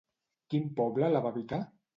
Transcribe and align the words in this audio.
Quin 0.53 0.65
poble 0.81 1.13
la 1.13 1.23
va 1.27 1.33
habitar? 1.37 1.65